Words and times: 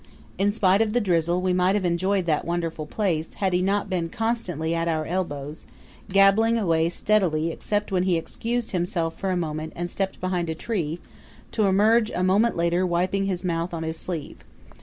In 0.39 0.51
spite 0.51 0.81
of 0.81 0.93
the 0.93 0.99
drizzle 0.99 1.41
we 1.43 1.53
might 1.53 1.75
have 1.75 1.85
enjoyed 1.85 2.25
that 2.25 2.43
wonderful 2.43 2.87
place 2.87 3.33
had 3.35 3.53
he 3.53 3.61
not 3.61 3.87
been 3.87 4.09
constantly 4.09 4.73
at 4.73 4.87
our 4.87 5.05
elbows, 5.05 5.67
gabbling 6.09 6.57
away 6.57 6.89
steadily 6.89 7.51
except 7.51 7.91
when 7.91 8.01
he 8.01 8.17
excused 8.17 8.71
himself 8.71 9.15
for 9.15 9.29
a 9.29 9.37
moment 9.37 9.73
and 9.75 9.91
stepped 9.91 10.19
behind 10.19 10.49
a 10.49 10.55
tree, 10.55 10.97
to 11.51 11.65
emerge 11.65 12.09
a 12.15 12.23
moment 12.23 12.57
later 12.57 12.83
wiping 12.83 13.25
his 13.27 13.43
mouth 13.43 13.75
on 13.75 13.83
his 13.83 13.95
sleeve. 13.97 14.37